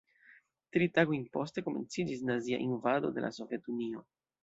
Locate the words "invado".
2.67-3.15